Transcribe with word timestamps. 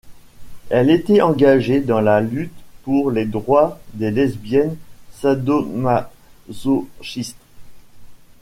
Elle 0.71 0.89
était 0.89 1.21
engagée 1.21 1.79
dans 1.79 1.99
la 2.01 2.21
lutte 2.21 2.57
pour 2.81 3.11
les 3.11 3.25
droits 3.25 3.79
des 3.93 4.09
lesbiennes 4.09 4.75
sadomasochistes. 5.11 7.37